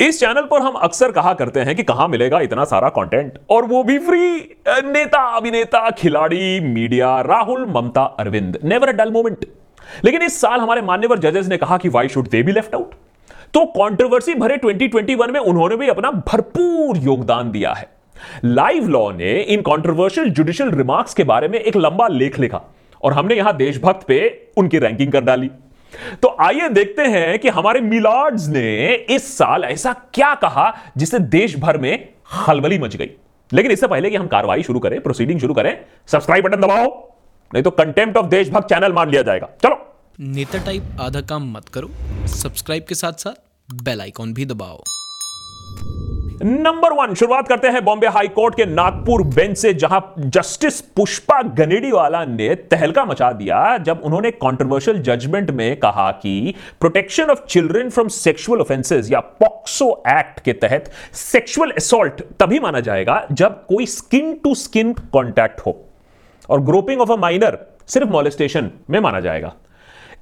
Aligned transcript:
इस 0.00 0.18
चैनल 0.20 0.42
पर 0.42 0.60
हम 0.62 0.74
अक्सर 0.78 1.12
कहा 1.12 1.32
करते 1.34 1.60
हैं 1.60 1.74
कि 1.76 1.82
कहाँ 1.82 2.06
मिलेगा 2.08 2.40
इतना 2.40 2.64
सारा 2.64 2.88
कंटेंट 2.88 3.38
और 3.50 3.64
वो 3.64 3.82
भी 3.84 3.98
फ्री 3.98 4.36
नेता, 4.84 5.22
अभिनेता, 5.36 5.90
खिलाड़ी 5.90 6.60
media 6.60 7.20
Rahul, 7.20 7.64
Mamata, 7.66 8.02
Arvind. 8.20 8.58
Never 8.64 8.88
a 8.88 8.92
dull 8.92 9.10
moment 9.10 9.44
लेकिन 10.04 10.22
इस 10.22 10.40
साल 10.40 10.60
हमारे 10.60 10.82
मान्यवर 10.82 11.18
जजेस 11.18 11.46
ने 11.46 11.56
कहा 11.56 11.78
कि 11.78 11.88
why 11.88 12.08
should 12.08 12.28
they 12.28 12.42
be 12.42 12.52
left 12.52 12.74
out 12.74 12.94
तो 13.54 13.64
कंट्रोवर्सी 13.72 14.34
भरे 14.34 14.56
2021 14.56 15.30
में 15.30 15.40
उन्होंने 15.40 15.76
भी 15.76 15.88
अपना 15.88 16.10
भरपूर 16.10 16.96
योगदान 16.98 17.50
दिया 17.50 17.72
है। 17.72 17.88
लाइव 18.44 18.88
लॉ 18.88 19.10
ने 19.12 19.40
इन 19.42 19.60
कंट्रोवर्शियल 19.60 20.30
जुडिशियल 20.30 20.70
रिमार्क्स 20.70 21.14
के 21.14 21.24
बारे 21.24 21.48
में 21.48 21.58
एक 21.58 21.76
लंबा 21.76 22.08
लेख 22.08 22.38
लिखा। 22.38 22.60
और 23.02 23.12
हमने 23.12 23.34
यहाँ 23.34 23.56
देशभक्त 23.56 24.06
पे 24.06 24.18
उनकी 24.56 24.78
रैंकिंग 24.78 25.12
कर 25.12 25.20
डाली। 25.20 25.50
तो 26.22 26.36
आइए 26.40 26.68
देखते 26.68 27.02
हैं 27.02 27.38
कि 27.38 27.48
हमारे 27.48 27.80
मिलार्ड्स 27.80 28.46
ने 28.48 28.94
इस 29.10 29.36
साल 29.38 29.64
ऐसा 29.64 29.92
क्या 30.14 30.34
कहा 30.34 30.72
जिससे 30.96 31.18
देश 31.18 31.56
भर 31.56 31.78
में 31.78 32.08
खलबली 32.32 32.78
मच 32.78 32.96
गई। 32.96 33.10
लेकिन 33.52 33.72
इससे 33.72 33.86
पहले 33.86 34.10
कि 34.10 34.16
हम 34.16 34.26
कार्रवाई 34.26 34.62
शुरू 34.62 34.80
करें 34.80 35.00
प्रोसीडिंग 35.00 35.40
शुरू 35.40 35.54
करें 35.54 35.76
सब्सक्राइब 36.06 36.44
बटन 36.44 36.60
दबाओ, 36.60 36.86
नहीं 37.52 37.62
तो 37.62 37.70
कंटेम्प्ट 37.70 38.16
ऑफ़ 38.16 38.26
देशभक्त 38.26 38.68
चैनल 38.68 38.92
मान 38.92 39.10
लिया 39.10 39.22
जाएगा। 39.22 39.48
चलो। 39.62 39.84
नेता 40.20 40.64
टाइप 40.64 41.00
आधा 41.00 41.20
काम 41.20 41.50
मत 41.52 41.68
करो 41.68 41.90
सब्सक्राइब 42.28 42.84
के 42.88 42.94
साथ 42.94 43.12
साथ 43.12 43.74
बेल 43.82 44.00
आइकॉन 44.00 44.34
भी 44.34 44.44
दबाओ। 44.44 44.82
नंबर 46.42 46.92
वन, 46.92 47.14
शुरुआत 47.14 47.48
करते 47.48 47.68
हैं 47.68 47.84
बॉम्बे 47.84 48.06
हाई 48.06 48.28
कोर्ट 48.28 48.54
के 48.54 48.64
नागपुर 48.64 49.22
बेंच 49.26 49.56
से, 49.58 49.72
जहाँ 49.74 50.14
जस्टिस 50.18 50.80
पुष्पा 50.96 51.40
गनेडीवाला 51.42 52.24
ने 52.24 52.54
तहलका 52.70 53.04
मचा 53.04 53.30
दिया, 53.32 53.76
जब 53.78 54.02
उन्होंने 54.04 54.30
कंट्रोवर्शियल 54.32 55.00
जजमेंट 55.02 55.50
में 55.50 55.76
कहा 55.76 56.10
कि 56.12 56.54
protection 56.80 57.30
of 57.30 57.44
children 57.48 57.90
from 57.90 58.08
sexual 58.08 58.60
offences 58.60 59.10
या 59.12 59.20
पॉक्सो 59.20 59.90
एक्ट 60.08 60.40
के 60.40 60.52
तहत 60.52 60.90
सेक्सुअल 61.12 61.70
असोल्ट 61.70 62.22
तभी 62.40 62.60
माना 62.60 62.80
जाएगा, 62.80 63.26
जब 63.32 63.64
कोई 63.66 63.86
स्किन 63.88 64.34
टू 64.34 64.54
स्किन 64.54 64.92
कॉन्टैक्ट 65.12 65.60
हो। 65.60 65.78
और 66.50 66.60
ग्रोपिंग 66.60 67.00
ऑफ़ 67.00 67.12
अ 67.12 67.16
माइनर 67.16 67.58
सिर्फ़ 67.86 68.08
मॉलेस्टेशन 68.08 68.70
में 68.90 69.00
माना 69.00 69.20
जाएगा। 69.20 69.54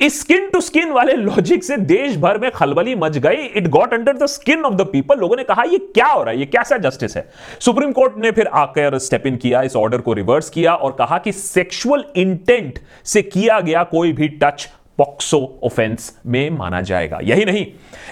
स्किन 0.00 0.48
टू 0.50 0.60
स्किन 0.60 0.90
वाले 0.90 1.12
लॉजिक 1.12 1.64
से 1.64 1.76
देश 1.76 2.16
भर 2.16 2.38
में 2.38 2.50
खलबली 2.50 2.94
मच 2.94 3.16
गई। 3.18 3.44
It 3.56 3.68
got 3.68 3.92
under 3.94 4.16
the 4.16 4.26
skin 4.26 4.64
of 4.64 4.74
the 4.74 4.86
people 4.86 5.18
लोगों 5.18 5.36
ने 5.36 5.44
कहा, 5.44 5.62
ये 5.62 5.78
क्या 5.78 6.06
हो 6.06 6.22
रहा 6.22 6.32
है? 6.32 6.38
ये 6.38 6.46
कैसा 6.46 6.76
जस्टिस 6.78 7.16
है? 7.16 7.28
सुप्रीम 7.60 7.92
कोर्ट 7.92 8.18
ने 8.18 8.30
फिर 8.30 8.46
आकर 8.46 8.98
स्टेप 8.98 9.26
इन 9.26 9.36
किया, 9.36 9.62
इस 9.62 9.76
ऑर्डर 9.76 10.00
को 10.00 10.12
रिवर्स 10.12 10.50
किया 10.50 10.74
और 10.74 10.92
कहा 10.92 11.18
कि 11.18 11.32
सेक्सुअल 11.32 12.04
इंटेंट 12.16 12.78
से 13.04 13.22
किया 13.22 13.60
गया 13.60 13.82
कोई 13.84 14.12
भी 14.12 14.28
टच 14.42 14.68
पॉक्सो 14.98 15.40
ऑफेंस 15.64 16.12
में 16.26 16.50
माना 16.50 16.80
जाएगा। 16.82 17.18
यही 17.22 17.44
नहीं 17.44 17.66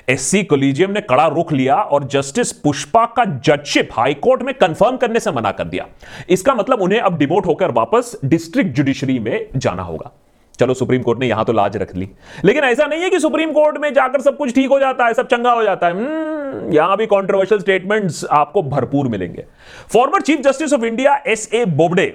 एससी 0.08 0.42
कोलिजियम 0.44 0.90
ने 0.90 1.00
कड़ा 1.00 1.26
रुख 1.26 1.52
लिया 1.52 1.76
और 1.76 2.04
जस्टिस 2.04 2.52
पुष्पा 2.54 3.04
का 3.16 3.24
जजशिप 3.24 3.88
हाईकोर्ट 3.92 4.42
में 4.42 4.54
कंफर्म 4.54 4.96
करने 4.96 5.20
से 5.20 5.30
मना 5.30 5.52
कर 5.52 5.64
दिया। 5.64 5.86
इसका 6.28 6.54
मतलब 6.54 6.82
उन्हें 6.82 7.00
अब 7.00 7.18
डिमोट 7.18 7.46
होकर 7.46 7.70
वापस 7.72 8.16
डिस्ट्रिक्ट 8.24 8.70
जुडिशरी 8.70 9.18
में 9.18 9.46
जाना 9.56 9.82
होगा। 9.82 10.12
चलो 10.58 10.74
सुप्रीम 10.74 11.02
कोर्ट 11.02 11.18
ने 11.20 11.26
यहाँ 11.26 11.44
तो 11.44 11.52
लाज 11.52 11.76
रख 11.76 11.94
ली। 11.96 12.08
लेकिन 12.44 12.64
ऐसा 12.64 12.86
नहीं 12.86 13.02
है 13.02 13.10
कि 13.10 13.18
सुप्रीम 13.20 13.52
कोर्ट 13.52 13.78
में 13.78 13.92
जाकर 13.94 14.20
सब 14.20 14.36
कुछ 14.36 14.54
ठीक 14.54 14.68
हो 14.70 14.78
जाता 14.80 15.06
है 15.06 15.14
सब 15.14 15.28
चंगा 15.28 15.52
हो 15.52 15.62
जाता 15.64 15.86
है। 15.86 15.92
हम्म, 15.92 16.72
यहाँ 16.72 16.96
भी 16.96 17.06
कॉन्ट्रोवर्शियल 17.06 17.60
स्टेटमेंट्स 17.60 18.24
आपको 18.32 18.62
भरपूर 18.64 19.08
मिलेंगे। 19.08 19.44
Former 19.92 20.22
chief 20.22 20.40
justice 20.42 20.72
of 20.72 20.84
India 20.84 21.16
S 21.26 21.48
A 21.54 21.64
Bobde 21.66 22.06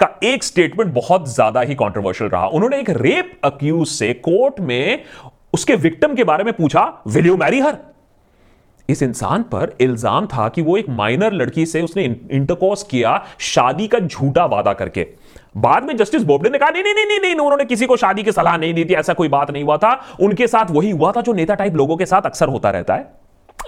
का 0.00 0.08
एक 0.24 0.44
स्टेटमेंट 0.44 0.92
बहुत 0.94 1.28
ज़्यादा 1.28 1.60
ही 1.60 1.74
कॉन्ट्रोवर्शियल 1.74 2.30
रहा। 2.30 2.46
उन्होंने 2.48 2.80
एक 2.80 2.90
रेप 2.92 3.32
अक्यूज 3.44 3.86
से 3.88 4.12
कोर्ट 4.22 4.60
में 4.60 5.04
उसके 5.54 5.74
विक्टिम 5.76 6.14
के 6.14 6.24
बारे 6.24 6.44
में 6.44 6.52
पूछा 6.54 6.92
विल 7.06 7.26
यू 7.26 7.36
मैरी 7.36 7.60
हर 7.60 7.76
इस 8.88 9.02
इंसान 9.02 9.42
पर 9.42 9.74
इल्ज़ाम 9.80 10.26
था 10.26 10.48
कि 10.48 10.62
वो 10.62 10.76
एक 10.76 10.88
माइनर 10.90 11.32
लड़की 11.32 11.66
से 11.66 11.82
उसने 11.82 12.04
इंटरकोर्स 12.04 12.82
किया 12.82 13.20
शादी 13.40 13.86
का 13.88 13.98
झूठा 13.98 14.44
वादा 14.46 14.72
करके। 14.72 15.06
बाद 15.54 15.84
में 15.84 15.96
जस्टिस 15.96 16.22
बोबडे 16.22 16.50
ने 16.50 16.58
कहा, 16.58 16.70
नहीं 16.70 16.82
नहीं 16.84 17.06
नहीं 17.06 17.18
नहीं 17.20 17.34
उन्होंने 17.34 17.64
किसी 17.64 17.86
को 17.86 17.96
शादी 17.96 18.22
की 18.22 18.32
सलाह 18.32 18.56
नहीं 18.56 18.74
दी 18.74 18.84
थी, 18.84 18.94
ऐसा 18.94 19.12
कोई 19.12 19.28
बात 19.28 19.50
नहीं 19.50 19.64
हुआ 19.64 19.76
था। 19.76 19.92
उनके 20.20 20.46
साथ 20.46 20.70
वही 20.70 20.90
हुआ 20.90 21.12
था 21.12 21.20
जो 21.20 21.32
नेता 21.32 21.54
टाइप 21.54 21.76
लोगों 21.76 21.96
के 21.96 22.06
साथ 22.06 22.22
अक्सर 22.22 22.48
होता 22.48 22.70
रहता 22.70 22.94
है। 22.94 23.10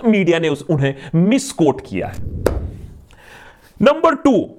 मीडिया 0.04 0.38
ने 0.38 0.48
उस, 0.48 0.64
उन्हें 0.70 0.94
मिसकोट 1.14 1.80
किया 1.80 2.06
है। 2.06 2.22
नंबर 3.80 4.14
टू, 4.16 4.50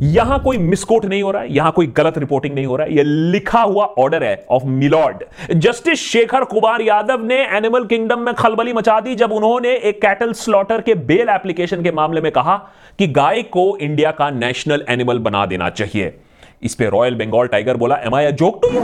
यहाँ 0.00 0.38
कोई 0.42 0.58
मिसकोट 0.58 1.04
नहीं 1.04 1.22
हो 1.22 1.30
रहा 1.30 1.42
है, 1.42 1.52
यहाँ 1.52 1.72
कोई 1.72 1.86
गलत 1.88 2.18
रिपोर्टिंग 2.18 2.54
नहीं 2.54 2.66
हो 2.66 2.76
रहा 2.76 2.86
है। 2.86 2.94
यह 2.94 3.02
लिखा 3.32 3.60
हुआ 3.60 3.84
ऑर्डर 3.98 4.24
है 4.24 4.46
of 4.50 4.66
milord 4.66 5.24
justice 5.56 6.00
Shekhar 6.02 6.44
Kumar 6.44 6.82
Yadav 6.82 7.24
ने 7.24 7.42
एनिमल 7.56 7.84
किंगडम 7.84 8.20
में 8.20 8.34
खलबली 8.34 8.72
मचा 8.72 8.98
दी 9.00 9.14
जब 9.14 9.32
उन्होंने 9.32 9.74
एक 9.74 10.00
कैटल 10.02 10.32
स्लॉटर 10.34 10.80
के 10.80 10.94
बेल 10.94 11.28
एप्लीकेशन 11.30 11.82
के 11.82 11.92
मामले 11.92 12.20
में 12.20 12.30
कहा 12.32 12.56
कि 12.98 13.06
गाय 13.08 13.42
को 13.42 13.76
इंडिया 13.78 14.10
का 14.10 14.30
नेशनल 14.30 14.84
एनिमल 14.88 15.18
बना 15.18 15.44
देना 15.46 15.70
चाहिए। 15.70 16.14
इस 16.62 16.74
पे 16.74 16.88
रॉयल 16.88 17.14
बंगाल 17.14 17.46
टाइगर 17.46 17.76
बोला 17.76 17.96
am 17.96 18.14
I 18.14 18.32
joke 18.32 18.60
to 18.62 18.70
you 18.70 18.80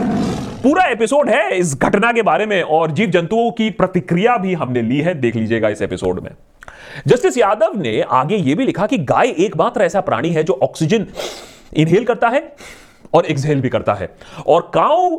पूरा 0.62 0.84
एपिसोड 0.84 1.28
है 1.28 1.56
इस 1.58 1.74
घटना 1.78 2.12
के 2.12 2.22
बारे 2.22 2.46
में 2.46 2.62
और 2.62 2.90
जीव 2.90 3.10
जंतुओं 3.10 3.50
की 3.50 3.70
प्रतिक्रिया 3.70 4.36
भी 4.36 4.52
हमने 4.54 4.82
ली 4.82 5.00
है। 5.00 5.14
देख 5.14 5.36
लीजिएगा 5.36 5.68
इस 5.68 5.82
एपिसोड 5.82 6.20
में। 6.20 6.30
जस्टिस 7.06 7.38
यादव 7.38 7.72
ने 7.76 8.00
आगे 8.02 8.36
यह 8.36 8.56
भी 8.56 8.64
लिखा 8.64 8.86
कि 8.86 8.98
गाय 8.98 9.34
एकमात्र 9.38 9.82
ऐसा 9.82 10.00
प्राणी 10.00 10.28
है 10.28 10.44
जो 10.44 10.58
ऑक्सीजन 10.62 11.06
इनहेल 11.76 12.04
करता 12.04 12.28
है 12.28 12.56
और 13.14 13.26
एक्सहेल 13.26 13.60
भी 13.60 13.68
करता 13.68 13.94
है। 13.94 14.08
और 14.46 14.70
काउ 14.74 15.16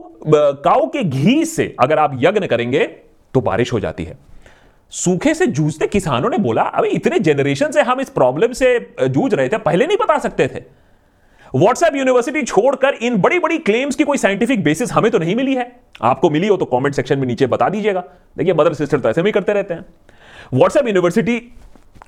काउ 0.63 0.87
के 0.87 1.03
घी 1.03 1.43
से 1.45 1.75
अगर 1.79 1.99
आप 1.99 2.17
यज्ञ 2.21 2.47
करेंगे 2.47 2.83
तो 3.33 3.41
बारिश 3.41 3.73
हो 3.73 3.79
जाती 3.79 4.03
है। 4.03 4.17
सूखे 4.93 5.33
से 5.33 5.47
जूझते 5.47 5.87
किसानों 5.87 6.29
ने 6.29 6.37
बोला 6.37 6.61
अभी 6.61 6.89
इतने 6.89 7.19
जनरेशन 7.19 7.71
से 7.71 7.81
हम 7.81 8.01
इस 8.01 8.09
प्रॉब्लम 8.09 8.53
से 8.53 8.79
जूझ 9.01 9.33
रहे 9.33 9.49
थे, 9.49 9.57
पहले 9.57 9.87
नहीं 9.87 9.97
बता 9.97 10.17
सकते 10.17 10.47
थे। 10.47 10.63
व्हाट्सएप 11.53 11.95
यूनिवर्सिटी 11.95 12.41
छोड़कर 12.43 12.93
इन 13.01 13.17
बड़ी 13.17 13.39
बड़ी 13.39 13.57
क्लेम्स 13.59 13.95
की 13.95 14.03
कोई 14.03 14.17
साइंटिफिक 14.17 14.63
बेसिस 14.63 14.91
हमें 14.91 15.11
तो 15.11 15.17
नहीं 15.17 15.35
मिली 15.35 15.55
है। 15.55 15.71
आपको 16.01 16.29
मिली 16.29 16.47
हो 16.47 16.57
तो 16.57 16.65
कमेंट 16.67 16.95
सेक्शन 16.95 17.19
में 17.19 17.27
नीचे 17.27 17.47
बता 17.47 17.69
दीजिएगा। 17.69 18.03
देखिए 18.37 18.53
मदर 18.53 18.73
सिस्टर 18.73 18.99
तो 18.99 19.09
ऐसे 19.09 19.21
भी 19.21 19.31
करते 19.31 19.53
रहते 19.53 19.73
हैं। 19.73 19.85
व्हाट्सएप 20.53 20.87
यूनिवर्सिटी 20.87 21.39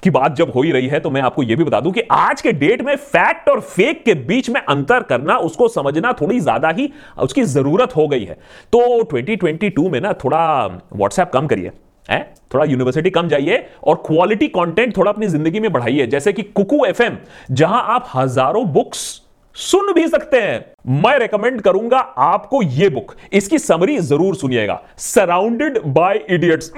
की 0.04 0.10
बात 0.10 0.36
जब 0.36 0.52
हो 0.52 0.62
ही 0.62 0.72
रही 0.72 0.88
है 0.88 1.00
तो 1.00 1.10
मैं 1.10 1.22
आपको 1.22 1.44
यह 1.44 1.56
भी 1.56 1.64
बता 1.64 1.80
दूँ 1.80 1.92
कि 1.94 2.02
आज 2.12 2.42
के 2.42 2.52
डेट 2.54 2.82
में 2.82 2.96
फैक्ट 2.96 3.50
और 3.50 3.60
फेक 3.62 4.04
के 4.06 4.14
बीच 4.16 4.50
में 4.50 4.60
अंतर 4.62 5.04
करना, 5.04 5.38
उसको 5.38 5.68
समझना 5.68 6.12
थोड़ी 6.14 6.40
ज़्यादा 6.40 6.70
ही 6.70 6.90
उसकी 7.20 7.44
ज़रूरत 7.46 7.96
हो 7.96 8.08
गई 8.08 8.26
है। 8.26 8.38
तो 8.74 9.04
2022 9.06 9.90
में 9.92 10.00
ना 10.02 10.14
थोड़ा 10.16 10.66
व्हाट्सएप 10.66 11.32
कम 11.34 11.48
करिए, 11.48 11.72
है? 12.10 12.22
थोड़ा 12.54 12.66
यूनिवर्सिटी 12.66 13.10
कम 13.10 13.28
जाइए 13.28 13.66
और 13.84 14.04
क्वालिटी 14.06 14.48
कंटेंट 14.50 14.96
थोड़ा 14.98 15.12
अपनी 15.12 15.28
ज़िंदगी 15.28 15.60
में 15.60 15.72
बढ़ाइए। 15.72 16.08
जैसे 16.08 16.34
कि 16.34 16.44
कुकू 16.44 16.84
एफएम 16.86 17.18
जहाँ 17.52 17.84
आप 17.90 18.10
हज़ारों 18.16 18.66
बुक्स 18.68 19.22
सुन 19.58 19.92
भी 19.94 20.08
सकते 20.08 20.38
हैं। 20.38 21.02
मैं 21.02 21.18
रेकमेंड 21.20 21.62
करूँगा 21.62 21.98
आपको 22.20 22.62
यह 22.64 22.90
बुक 22.90 23.16
इसकी 23.34 23.60
समरी 23.60 23.98
ज़रूर 24.00 24.36
सुनिएगा। 24.36 24.80
सराउंडेड 24.98 25.80
बाय 25.88 26.22
इडियट्स 26.30 26.72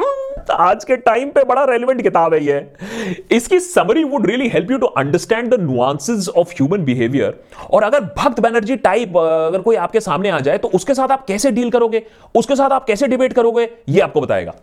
आज 0.51 0.83
के 0.83 0.97
टाइम 0.97 1.29
पे 1.29 1.43
बड़ा 1.43 1.63
रेलिवेंट 1.65 2.01
किताब 2.01 2.33
है 2.33 2.43
ये। 2.43 2.65
इसकी 3.31 3.59
summary 3.59 4.03
would 4.03 4.25
really 4.27 4.47
help 4.49 4.71
you 4.71 4.77
to 4.77 4.87
understand 4.87 5.53
the 5.53 5.59
nuances 5.61 6.29
of 6.29 6.51
human 6.51 6.85
behaviour 6.85 7.39
और 7.71 7.83
अगर 7.83 8.01
भक्त 8.17 8.39
बैनर्जी 8.39 8.75
टाइप 8.77 9.17
अगर 9.17 9.61
कोई 9.61 9.75
आपके 9.77 9.99
सामने 10.01 10.29
आ 10.29 10.39
जाए 10.39 10.57
तो 10.57 10.67
उसके 10.69 10.93
साथ 10.93 11.11
आप 11.11 11.25
कैसे 11.25 11.51
डील 11.51 11.69
करोगे? 11.69 12.03
उसके 12.35 12.55
साथ 12.55 12.69
आप 12.69 12.85
कैसे 12.85 13.07
डिबेट 13.07 13.33
करोगे? 13.33 13.69
ये 13.89 14.01
आपको 14.01 14.21
बताएगा। 14.21 14.53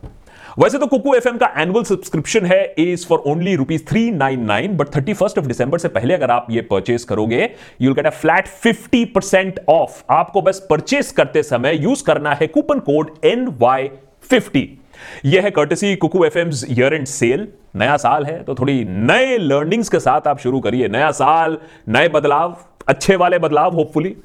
वैसे 0.58 0.78
तो 0.78 0.86
कुकू 0.86 1.14
एफ़ 1.14 1.28
का 1.28 1.52
एनुअल 1.58 1.84
सब्सक्रिप्शन 1.84 2.46
है 2.46 2.74
is 2.78 3.06
for 3.06 3.18
only 3.18 3.56
rupees 3.56 3.82
three 3.84 4.10
nine 4.10 4.44
nine 4.44 4.76
but 4.76 4.86
thirty 4.96 5.14
first 5.14 5.38
of 5.38 5.46
December 5.46 5.78
से 5.78 5.88
पहले 5.88 6.14
अगर 6.14 6.30
आप 6.30 6.46
ये 6.50 6.60
परचेस 6.60 7.04
करोगे 7.04 7.50
you'll 7.80 7.94
get 7.94 8.06
a 8.06 8.10
flat 8.10 8.46
fifty 8.46 9.04
percent 9.04 9.60
off 9.68 10.02
आपको 10.10 10.42
बस 10.42 10.66
परचेस 10.70 11.12
करते 11.12 11.42
समय 11.42 11.76
यूज़ 11.76 12.04
करना 12.04 12.34
है 12.34 12.46
coupon 12.46 12.78
code 12.78 13.10
N 13.24 13.56
Y 13.58 13.90
fifty 14.22 14.78
यह 15.24 15.42
है 15.42 15.50
courtesy 15.50 15.96
Kuku 15.96 16.24
F 16.24 16.38
M 16.38 16.50
year 16.70 16.94
end 16.94 17.06
sale 17.06 17.48
नया 17.76 17.96
साल 17.96 18.26
है 18.26 18.42
तो 18.42 18.54
थोड़ी 18.54 18.84
नए 18.84 19.38
लर्निंग्स 19.38 19.88
के 19.88 20.00
साथ 20.00 20.26
आप 20.26 20.38
शुरू 20.38 20.60
करिए. 20.60 20.88
नया 20.88 21.10
साल, 21.10 21.58
नए 21.88 22.08
बदलाव, 22.08 22.56
अच्छे 22.88 23.16
वाले 23.16 23.38
बदलाव 23.38 23.74
होपफुली 23.74 24.16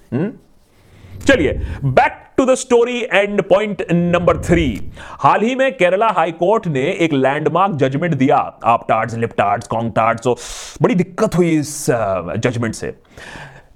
चलिए 1.28 1.62
back 1.84 2.31
to 2.42 2.46
the 2.46 2.54
story 2.56 3.00
and 3.14 3.42
point 3.44 3.82
number 3.92 4.38
three 4.44 4.66
हाल 5.22 5.42
ही 5.42 5.56
में 5.56 5.72
केरला 5.78 6.08
हाई 6.10 6.32
कोर्ट 6.32 6.68
ने 6.68 6.86
एक 7.02 7.14
लैंडमार्क 7.14 7.76
जजमेंट 7.76 8.14
दिया। 8.14 8.38
आप 8.66 8.86
टार्ड्स 8.90 9.16
लिप 9.16 9.34
टार्ड्स 9.38 9.68
कॉन्ग 9.68 9.92
टार्ड्स 9.96 10.24
सो 10.24 10.36
बड़ी 10.82 10.96
दिक्कत 10.96 11.36
हुई 11.36 11.50
इस 11.58 11.86
जजमेंट 11.90 12.74
से। 12.76 12.94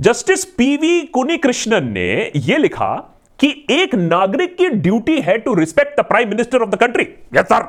जस्टिस 0.02 0.46
पीवी 0.58 1.02
कुनी 1.14 1.38
कृष्णन 1.38 1.92
ने 1.92 2.32
यह 2.36 2.58
लिखा 2.58 2.94
कि 3.40 3.50
एक 3.72 3.96
नागरिक 3.96 4.58
की 4.58 4.70
ड्यूटी 4.70 5.20
है 5.22 5.38
to 5.38 5.54
respect 5.54 6.00
the 6.00 6.06
prime 6.06 6.30
minister 6.30 6.62
of 6.62 6.70
the 6.70 6.76
country 6.76 7.08
yes 7.36 7.46
sir 7.46 7.64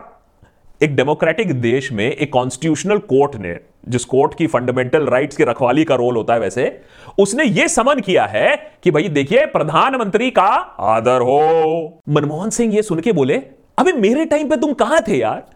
एक 0.83 0.97
डेमोक्रेटिक 0.97 1.61
देश 1.61 1.93
में 1.93 2.13
एक 2.13 2.33
कॉन्स्टिट्यूशनल 2.33 2.99
कोर्ट 2.99 3.37
ने, 3.37 3.57
जिस 3.89 4.05
कोर्ट 4.05 4.35
की 4.35 4.47
फंडामेंटल 4.47 5.07
राइट्स 5.07 5.37
की 5.37 5.45
रखवाली 5.45 5.85
का 5.85 5.95
रोल 5.95 6.17
होता 6.17 6.35
है 6.35 6.41
वैसे, 6.41 6.81
उसने 7.19 7.45
यह 7.45 7.67
समन 7.67 8.01
किया 8.01 8.25
है 8.25 8.73
कि 8.83 8.91
भाई 8.91 9.09
देखिए, 9.09 9.47
प्रधानमंत्री 9.47 10.31
का 10.31 10.77
आदर 10.81 11.21
हो। 11.21 12.03
मनमोहन 12.09 12.51
सिंह 12.51 12.75
ये 12.75 12.83
सुन 12.83 13.01
के 13.01 13.13
बोले, 13.13 13.35
अबे 13.79 13.93
मेरे 13.93 14.25
टाइम 14.25 14.49
पे 14.49 14.57
तुम 14.57 14.73
कहाँ 14.73 15.01
थे 15.09 15.17
यार? 15.17 15.47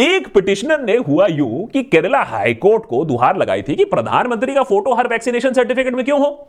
एक 0.00 0.34
पिटिशनर 0.34 0.80
ने 0.80 0.96
हुआ 0.96 1.26
यू 1.26 1.70
कि 1.72 1.82
केरला 1.82 2.22
हाईकोर्ट 2.22 2.84
को 2.84 3.04
दुहार 3.04 3.36
लगाई 3.36 3.62
थी 3.62 3.74
कि 3.74 3.84
प्रधानमंत्री 3.84 4.54
का 4.54 4.62
फ़ोटो 4.62 4.94
हर 4.94 5.08
वैक्सीनेशन 5.08 5.52
सर्टिफिकेट 5.52 5.94
में 5.94 6.04
क्यों 6.04 6.20
हो? 6.20 6.48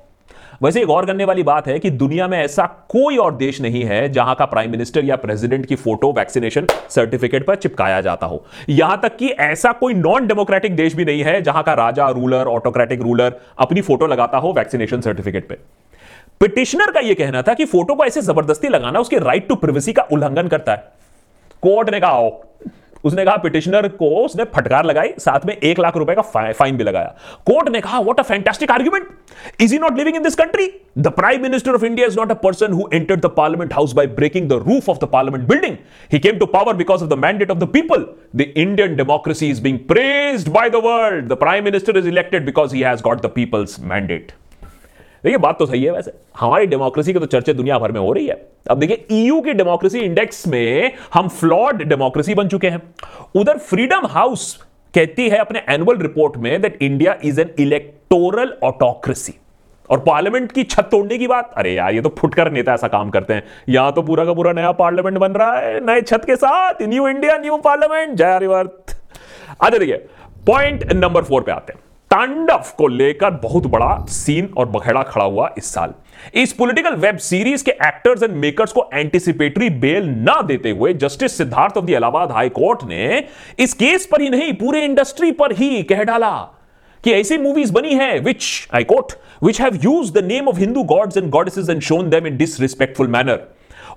वैसे 0.62 0.82
एक 0.82 0.88
गौर 0.88 1.06
करने 1.06 1.26
वाली 1.26 1.44
बात 1.44 1.68
है 1.68 1.78
कि 1.80 1.90
दुनिया 1.92 2.28
में 2.28 2.38
ऐसा 2.38 2.66
कोई 2.90 3.18
और 3.18 3.36
देश 3.36 3.60
नहीं 3.62 3.84
है 3.84 4.08
जहाँ 4.10 4.36
का 4.36 4.46
प्राइम 4.46 4.72
मिनिस्टर 4.72 5.06
या 5.06 5.16
प्रेसिडेंट 5.16 5.66
की 5.66 5.76
फ़ोटो 5.76 6.12
वैक्सीनेशन 6.12 6.68
सर्टिफिकेट 6.90 7.46
पर 7.48 7.56
चिपकाया 7.56 8.00
जाता 8.02 8.28
हो। 8.28 8.44
यहाँ 8.70 9.00
तक 9.04 9.16
कि 9.18 9.30
ऐसा 9.30 9.72
कोई 9.72 9.94
नॉन 9.94 10.28
डेमोक्रेटिक 10.28 10.76
देश 10.76 10.96
भी 10.96 11.06
नहीं 11.06 11.24
है 11.24 11.42
जहाँ 11.42 11.64
का 11.64 11.74
राजा 11.74 12.10
रूलर 12.10 12.48
ऑटोक्रेटिक 12.48 13.02
रूलर 13.02 13.40
अपनी 13.60 13.82
फ़ोटो 13.82 14.08
लगाता 14.08 14.38
हो 14.38 14.54
वैक्सीनेशन 14.54 15.02
सर्टिफिकेट 15.02 15.50
पर 15.50 15.64
पिटिशनर 16.42 16.92
का 16.92 17.00
यह 17.00 17.14
कहना 17.14 17.42
था 17.42 17.54
कि 17.54 17.66
फ़ोटो 17.66 17.96
को 17.96 18.06
ऐसे 18.06 18.22
ज़बरदस्ती 18.22 18.68
लगाना 18.68 19.00
उसके 19.00 19.18
राइट 19.20 19.48
टू 19.48 19.56
प्रिवेसी 19.56 19.94
का 19.94 20.08
उल्लंघन 20.12 20.48
करता 20.48 20.72
है। 20.72 20.94
कोर्ट 21.64 21.90
ने 21.90 22.00
कहा 22.00 22.12
उसने 23.06 23.26
कहा 23.26 23.36
पिटिशनर 23.38 23.88
को 23.90 24.10
उसने 24.18 24.44
फटकार 24.54 24.86
लगाई, 24.86 25.10
साथ 25.20 25.46
में 25.46 25.56
एक 25.56 25.80
लाख 25.80 25.98
रुपए 25.98 26.16
का 26.16 26.22
फाइन 26.22 26.78
भी 26.78 26.84
लगाया. 26.84 27.16
कोर्ट 27.46 27.70
ने 27.70 27.82
कहा 27.82 28.00
what 28.00 28.20
a 28.20 28.24
fantastic 28.24 28.72
argument 28.72 29.08
is 29.62 29.74
he 29.74 29.80
not 29.80 29.98
living 29.98 30.16
in 30.16 30.24
this 30.24 30.36
country 30.36 30.70
the 30.98 31.08
prime 31.16 31.42
minister 31.42 31.76
of 31.76 31.86
India 31.86 32.08
is 32.08 32.20
not 32.20 32.32
a 32.32 32.36
person 32.44 32.74
who 32.74 32.88
entered 32.94 33.22
the 33.22 33.32
parliament 33.38 33.74
house 33.74 33.94
by 33.94 34.08
breaking 34.16 34.50
the 34.50 34.64
roof 34.68 34.90
of 34.90 34.98
the 35.00 35.10
parliament 35.12 35.48
building 35.50 35.76
he 36.14 36.20
came 36.20 36.40
to 36.40 36.46
power 36.48 36.76
because 36.76 37.04
of 37.04 37.10
the 37.10 37.18
mandate 37.20 37.52
of 37.52 37.60
the 37.60 37.68
people 37.74 38.06
the 38.36 38.42
Indian 38.42 38.96
democracy 38.96 39.50
is 39.50 39.62
being 39.64 39.80
praised 39.88 40.50
by 40.54 40.70
the 40.70 40.82
world 40.86 41.28
the 41.28 41.38
prime 41.38 41.64
minister 41.64 41.98
is 41.98 42.08
elected 42.08 42.46
because 42.46 42.76
he 42.76 42.82
has 42.82 43.04
got 43.04 43.22
the 43.22 43.32
people's 43.36 43.80
mandate 43.84 44.32
देखिए, 45.24 45.38
बात 45.38 45.58
तो 45.60 45.66
सही 45.66 45.84
है 45.84 45.92
वैसे। 45.92 46.12
हमारी 46.40 46.66
democracy 46.66 47.14
की 47.14 47.20
तो 47.20 47.26
चर्चा 47.26 47.54
दुनिया 47.54 47.78
भर 47.80 47.92
में 47.92 48.00
हो 48.00 48.12
रही 48.14 48.26
है। 48.28 48.36
अब 48.66 48.80
देखिए 48.80 49.06
ईयू 49.12 49.40
की 49.42 49.54
डेमोक्रेसी 49.54 50.00
इंडेक्स 50.00 50.48
में 50.48 50.92
हम 51.14 51.28
फ्लॉड 51.30 51.84
डेमोक्रेसी 51.84 52.34
बन 52.36 52.48
चुके 52.48 52.70
हैं। 52.70 52.82
उधर 53.36 53.58
फ्रीडम 53.60 54.06
हाउस 54.12 54.54
कहती 54.94 55.28
है 55.30 55.38
अपने 55.38 55.62
एनुअल 55.70 55.98
रिपोर्ट 55.98 56.38
में 56.38 56.62
that 56.62 56.82
India 56.82 57.16
is 57.24 57.42
an 57.42 57.50
electoral 57.60 58.54
autocracy 58.64 59.34
और 59.90 60.00
पार्लियामेंट 60.00 60.52
की 60.52 60.64
छत 60.64 60.88
तोड़ने 60.92 61.18
की 61.18 61.28
बात, 61.28 61.54
अरे 61.58 61.74
यार, 61.74 61.94
ये 61.94 62.02
तो 62.02 62.10
फुटकर 62.20 62.52
नेता 62.52 62.74
ऐसा 62.74 62.88
काम 62.88 63.10
करते 63.10 63.34
हैं। 63.34 63.44
यहाँ 63.70 63.92
तो 63.94 64.02
पूरा 64.02 64.26
का 64.26 64.34
पूरा 64.34 64.54
नया 64.54 64.72
पार्लियामेंट 64.74 65.18
बन 65.18 65.32
रहा 65.34 65.58
है, 65.58 65.80
नए 65.86 66.02
छत 66.02 66.24
के 66.26 66.36
साथ 66.36 66.82
न्यू 66.84 67.08
इंडिया 67.08 67.38
न्यू 67.38 67.58
पार्लियामेंट 67.60 68.14
जय 68.14 68.34
हरिवर्थ 68.34 68.98
अच्छा 69.52 69.78
देखिए 69.78 70.06
पॉइंट 70.48 70.92
नंबर 70.94 71.24
फोर 71.24 71.42
पे 71.42 71.52
आते 71.52 71.74
हैं। 71.74 71.84
तांडव 72.16 72.64
को 72.78 72.88
लेकर 72.88 73.32
बहुत 73.32 73.66
बड़ा 73.68 74.06
सीन 74.10 74.50
और 74.58 74.66
बखेड़ा 74.70 75.02
खड़ा 75.04 75.24
हुआ 75.26 75.50
इस 75.58 75.66
साल। 75.66 75.94
इस 76.34 76.54
पॉलिटिकल 76.54 76.94
वेब 76.96 77.18
सीरीज़ 77.18 77.64
के 77.64 77.72
एक्टर्स 77.88 78.24
एंड 78.24 78.36
मेकर्स 78.36 78.72
को 78.72 78.88
एंटीसिपेटरी 78.94 79.70
बेल 79.80 80.06
ना 80.20 80.42
देते 80.42 80.72
हुए 80.72 80.94
justice 80.94 81.38
Siddharth 81.38 81.78
of 81.78 81.86
the 81.86 81.90
Allahabad 81.90 82.32
high 82.32 82.50
court 82.50 82.84
ने 82.84 83.24
इस 83.60 83.74
केस 83.74 84.08
पर 84.12 84.22
ही 84.22 84.30
नहीं, 84.30 84.54
पूरे 84.54 84.84
इंडस्ट्री 84.86 85.32
पर 85.32 85.56
ही 85.56 85.84
कह 85.84 86.04
डाला 86.04 86.32
कि 87.04 87.12
ऐसी 87.12 87.38
मूवीज़ 87.38 87.74
बनी 87.74 87.94
है 87.94 88.18
which 88.20 88.46
I 88.74 88.84
quote 88.84 89.18
which 89.44 89.62
have 89.62 89.80
use 89.84 90.14
the 90.14 90.24
name 90.26 90.48
of 90.48 90.60
Hindu 90.60 90.84
gods 90.94 91.18
and 91.18 91.30
goddesses 91.30 91.70
and 91.70 91.82
shown 91.82 92.10
them 92.10 92.28
in 92.28 92.38
disrespectful 92.38 93.08
manner 93.08 93.46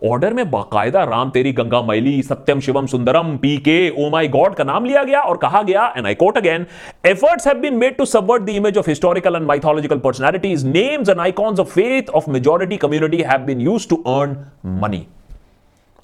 order 0.03 0.35
में 0.35 0.51
बाकायदा 0.51 1.03
राम 1.05 1.31
तेरी 1.31 1.53
गंगा 1.53 1.81
मैली, 1.83 2.23
सत्यम 2.23 2.61
शिवम 2.61 2.87
सुंदरम 2.87 3.37
पी 3.37 3.57
के 3.59 3.79
ओ 3.99 4.09
माई 4.11 4.29
गॉड 4.29 4.55
का 4.55 4.65
नाम 4.65 4.85
लिया 4.85 5.03
गया 5.05 5.21
और 5.21 5.37
कहा 5.37 5.63
गया 5.63 5.87
and 5.97 6.07
I 6.07 6.15
quote 6.15 6.37
again 6.37 6.67
efforts 7.07 7.47
have 7.47 7.59
been 7.59 7.77
made 7.79 7.97
to 7.97 8.05
subvert 8.05 8.43
the 8.43 8.49
image 8.51 8.79
of 8.79 8.89
historical 8.89 9.37
and 9.37 9.47
mythological 9.47 9.99
personalities 9.99 10.65
names 10.67 11.09
and 11.09 11.21
icons 11.21 11.61
of 11.61 11.69
faith 11.71 12.11
of 12.11 12.31
majority 12.31 12.77
community 12.77 13.23
have 13.23 13.41
been 13.47 13.61
used 13.61 13.89
to 13.91 14.03
earn 14.09 14.37
money 14.83 15.07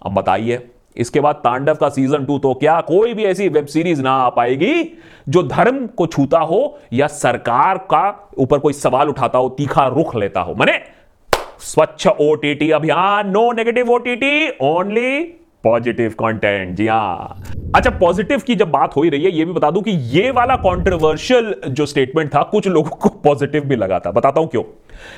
अब 0.03 0.15
बताइए, 0.15 0.59
इसके 0.97 1.21
बाद 1.21 1.35
तांडव 1.35 1.75
का 1.75 1.89
season 1.89 2.25
two 2.25 2.39
तो 2.39 2.53
क्या 2.55 2.81
कोई 2.81 3.15
भी 3.15 3.25
ऐसी 3.25 3.49
वेब 3.49 3.67
सीरीज़ 3.67 4.03
ना 4.03 4.13
आ 4.15 4.29
पाएगी 4.31 4.85
जो 5.29 5.43
धर्म 5.43 5.87
को 5.89 6.07
छूता 6.07 6.39
हो 6.41 6.61
या 6.93 7.07
सरकार 7.07 7.79
का 7.91 8.31
ऊपर 8.39 8.59
कोई 8.59 8.73
सवाल 8.73 9.09
उठाता 9.09 9.39
हो, 9.39 9.49
तीखा 9.49 9.87
रुख 9.87 10.15
लेता 10.17 10.41
हो? 10.41 10.55
मैंने 10.55 10.79
स्वच्छ 11.61 12.07
ओटीटी 12.07 12.71
अभियान 12.71 13.31
no 13.31 13.51
negative 13.53 13.91
OTT 13.91 14.49
only 14.61 15.21
positive 15.65 16.11
content 16.11 16.75
जी 16.77 16.87
हाँ। 16.87 17.43
अच्छा 17.77 17.91
पॉजिटिव 17.91 18.41
की 18.41 18.55
जब 18.55 18.71
बात 18.71 18.97
हो 18.97 19.03
ही 19.03 19.11
रही 19.11 19.25
है, 19.25 19.31
ये 19.31 19.45
भी 19.45 19.53
बता 19.53 19.71
दूँ 19.71 19.83
कि 19.83 19.91
ये 19.91 20.31
वाला 20.31 20.57
कंट्रोवर्शियल 20.57 21.55
जो 21.69 21.87
स्टेटमेंट 21.87 22.35
था, 22.35 22.43
कुछ 22.43 22.69
लोगों 22.69 22.91
को 22.91 23.09
पॉजिटिव 23.09 23.65
भी 23.65 23.77
लगा 23.77 23.99
था। 23.99 24.11
बताता 24.11 24.41
हूँ 24.41 24.49
क्यों। 24.49 24.63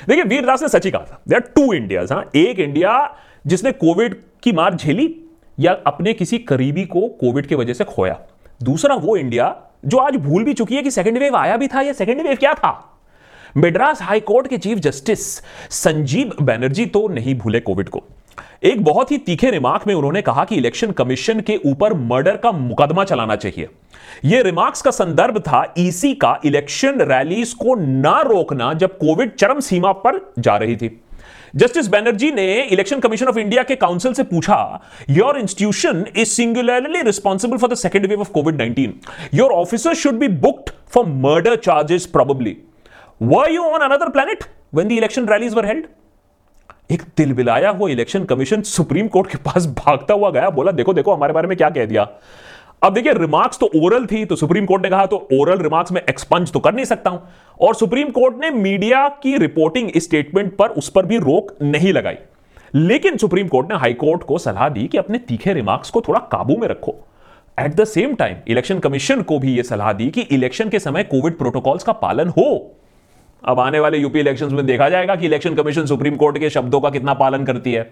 देखिए 0.07 0.23
वीरदास 0.23 0.61
ने 0.61 0.67
सच 0.67 0.85
ही 0.85 0.91
कहा 0.91 1.01
था। 1.01 1.21
देर 1.27 1.39
टू 1.39 1.73
इंडिया 1.73 2.05
हाँ। 2.11 2.23
एक 2.35 2.59
इंडिया 2.59 3.15
जिसने 3.47 3.71
कोविड 3.71 4.15
की 4.43 4.51
मार 4.51 4.75
झेली 4.75 5.13
या 5.59 5.77
अपने 5.87 6.13
किसी 6.13 6.37
करीबी 6.37 6.85
को 6.85 7.07
कोविड 7.19 7.45
की 7.45 7.55
वजह 7.55 7.73
से 7.73 7.83
खोया। 7.83 8.19
दूसरा 8.63 8.95
वो 8.95 9.17
इंडिया 9.17 9.55
जो 9.85 9.97
आज 9.97 10.15
भूल 10.15 10.43
भी 10.43 10.53
चुकी 10.53 10.75
है 10.75 10.81
कि 10.83 10.91
सेकेंड 10.91 11.17
वेव 11.17 11.35
आया 11.35 11.57
भी 11.57 11.67
था 11.67 11.81
या 11.81 11.93
सेकेंड 11.93 12.21
वेव 12.21 12.35
क्या 12.35 12.53
था। 12.53 12.96
मेड्रास 13.57 14.01
हाई 14.01 14.19
कोर्ट 14.19 14.47
के 14.47 14.57
चीफ 14.57 14.77
जस्टिस 14.77 15.21
संजीव 15.73 16.31
बैनर्जी 16.41 16.85
तो 16.85 17.07
नहीं 17.07 17.33
भूले 17.35 17.59
कोविड 17.59 17.87
को। 17.89 18.03
एक 18.63 18.83
बहुत 18.83 19.11
ही 19.11 19.17
तीखे 19.17 19.49
रिमार्क 19.51 19.87
में 19.87 19.93
उन्होंने 19.95 20.21
कहा 20.21 20.43
कि 20.45 20.55
इलेक्शन 20.55 20.91
कमीशन 20.91 21.39
के 21.39 21.55
ऊपर 21.65 21.93
मर्डर 22.03 22.37
का 22.37 22.51
मुकदमा 22.51 23.03
चलाना 23.03 23.35
चाहिए। 23.35 23.67
यह 24.25 24.41
रिमार्क्स 24.41 24.81
का 24.81 24.91
संदर्भ 24.91 25.39
था 25.39 25.63
ईसी 25.79 26.13
का, 26.13 26.39
इलेक्शन 26.45 27.01
रैलीज 27.01 27.53
को 27.53 27.75
ना 27.75 28.19
रोकना 28.21 28.71
जब 28.75 28.97
कोविड 28.97 29.35
चरम 29.35 29.59
सीमा 29.59 29.91
पर 30.05 30.19
जा 30.39 30.57
रही 30.57 30.75
थी। 30.75 30.91
जस्टिस 31.55 31.87
बैनर्जी 31.87 32.31
ने 32.31 32.47
इलेक्शन 32.63 32.99
कमीशन 32.99 33.27
ऑफ़ 33.27 33.39
इंडिया 33.39 33.63
के 33.63 33.75
काउंसिल 33.77 34.13
से 34.13 34.23
पूछा 34.25 34.59
your 35.09 35.39
institution 35.39 36.05
is 36.15 36.29
singularly 36.29 37.01
responsible 37.01 37.57
for 37.57 37.69
the 37.69 37.77
second 37.77 38.05
wave 38.05 38.21
of 38.21 38.31
Covid 38.31 38.61
19 38.61 39.35
your 39.35 39.51
officer 39.51 39.93
should 39.95 40.19
be 40.19 40.27
booked 40.39 40.71
for 40.93 41.05
murder 41.19 41.55
charges 41.57 42.05
probably 42.05 42.57
Were 43.21 43.49
you 43.49 43.63
on 43.63 43.81
another 43.81 44.11
planet 44.11 44.43
when 44.69 44.87
the 44.87 44.97
election 44.99 45.25
rallies 45.25 45.55
were 45.55 45.65
held? 45.65 45.85
एक 46.91 47.01
दिल 47.17 47.31
बिलाया 47.33 47.71
वो 47.71 47.87
election 47.89 48.23
commission 48.23 48.61
supreme 48.61 49.07
court 49.07 49.29
के 49.29 49.37
पास 49.37 49.65
भागता 49.77 50.13
हुआ 50.13 50.29
गया, 50.31 50.49
बोला, 50.49 50.71
देखो 50.71 50.93
देखो, 50.93 51.13
हमारे 51.13 51.33
बारे 51.33 51.47
में 51.47 51.55
क्या 51.57 51.69
कह 51.69 51.85
दिया? 51.85 52.07
अब 52.83 52.93
देखिए 52.93 53.13
रिमार्क्स 53.13 53.59
तो 53.59 53.69
ओरल 53.75 54.05
थी 54.05 54.23
तो 54.25 54.35
सुप्रीम 54.35 54.65
कोर्ट 54.65 54.83
ने 54.83 54.89
कहा 54.89 55.05
तो 55.05 55.17
ओरल 55.33 55.59
रिमार्क्स 55.59 55.91
में 55.91 56.01
एक्सपंज 56.01 56.51
तो 56.51 56.59
कर 56.59 56.73
नहीं 56.73 56.85
सकता 56.85 57.09
हूँ। 57.09 57.21
और 57.59 57.75
सुप्रीम 57.75 58.11
कोर्ट 58.11 58.37
ने 58.41 58.51
मीडिया 58.51 59.07
की 59.23 59.37
रिपोर्टिंग 59.37 59.91
स्टेटमेंट 59.97 60.55
पर 60.57 60.69
उस 60.69 60.89
पर 60.89 61.05
भी 61.05 61.17
रोक 61.17 61.55
नहीं 61.61 61.93
लगाई। 61.93 62.17
लेकिन 62.75 63.17
सुप्रीम 63.17 63.47
कोर्ट 63.47 63.71
ने 63.71 63.77
हाई 63.77 63.93
कोर्ट 63.95 64.23
को 64.23 64.37
सलाह 64.37 64.69
दी 64.69 64.87
कि 64.87 64.97
अपने 64.97 65.17
तीखे 65.17 65.53
रिमार्क्स 65.53 65.89
को 65.89 66.01
थोड़ा 66.01 66.19
काबू 66.31 66.57
में 66.57 66.67
रखो। 66.67 66.95
At 67.57 67.75
the 67.75 67.85
same 67.87 68.15
time 68.15 68.37
election 68.47 68.79
commission 68.79 69.21
को 69.21 69.39
भी 69.39 69.57
यह 69.57 69.63
सलाह 69.63 69.93
दी 69.93 70.09
कि 70.09 70.21
इलेक्शन 70.21 70.69
के 70.69 70.79
समय 70.79 71.03
कोविड 71.03 71.37
प्रोटोकॉल्स 71.37 71.83
का 71.83 71.93
पालन 71.93 72.29
हो। 72.29 72.49
अब 73.43 73.59
आने 73.59 73.79
वाले 73.79 73.97
यूपी 73.97 74.19
इलेक्शंस 74.19 74.51
में 74.51 74.65
देखा 74.65 74.89
जाएगा 74.89 75.15
कि 75.15 75.25
इलेक्शन 75.25 75.55
कमीशन 75.55 75.85
सुप्रीम 75.85 76.15
कोर्ट 76.15 76.37
के 76.37 76.49
शब्दों 76.49 76.79
का 76.81 76.89
कितना 76.89 77.13
पालन 77.15 77.45
करती 77.45 77.73
है। 77.73 77.89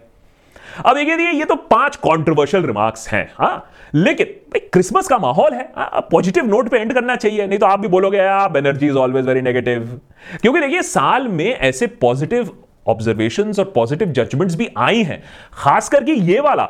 अब 0.86 0.96
देखिए 0.96 1.32
ये 1.32 1.46
तो 1.46 1.56
पाँच 1.56 1.96
कॉन्ट्रोवर्शियल 1.96 2.66
रिमार्क्स 2.66 3.08
हैं 3.10 3.30
हाँ। 3.38 3.72
लेकिन 3.96 4.60
क्रिसमस 4.74 5.08
का 5.08 5.18
माहौल 5.18 5.54
है 5.54 5.70
पॉजिटिव 6.12 6.46
नोट 6.46 6.70
पे 6.70 6.78
एंड 6.78 6.94
करना 6.94 7.16
चाहिए, 7.16 7.46
नहीं 7.48 7.60
तो 7.60 7.66
आप 7.66 7.80
भी 7.80 7.88
बोलोगे, 7.88 8.18
यार 8.18 8.58
energy 8.58 8.88
is 8.88 8.98
always 8.98 9.26
very 9.26 9.42
negative 9.42 10.00
क्योंकि 10.42 10.60
देखिए, 10.60 10.82
साल 10.82 11.28
में 11.28 11.46
ऐसे 11.46 11.88
पॉजिटिव 11.88 12.50
ऑब्जर्वेशन 12.88 13.54
और 13.60 13.72
पॉजिटिव 13.76 14.08
जजमेंट्स 14.10 14.56
भी 14.56 14.70
आई 14.78 15.04
हैं। 15.04 15.22
खास 15.54 15.90
करके 15.90 16.12
ये 16.12 16.40
वाला, 16.40 16.68